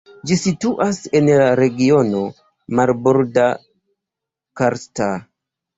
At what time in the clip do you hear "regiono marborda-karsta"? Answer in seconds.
1.61-5.15